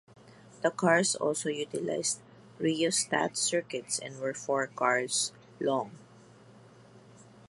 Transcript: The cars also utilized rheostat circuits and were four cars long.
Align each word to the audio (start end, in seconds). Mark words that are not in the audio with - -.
The 0.63 0.71
cars 0.71 1.13
also 1.15 1.49
utilized 1.49 2.21
rheostat 2.57 3.37
circuits 3.37 3.99
and 3.99 4.19
were 4.19 4.33
four 4.33 4.65
cars 4.65 5.31
long. 5.59 5.91